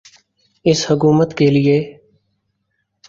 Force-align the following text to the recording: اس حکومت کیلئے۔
اس 0.65 0.79
حکومت 0.89 1.29
کیلئے۔ 1.37 1.77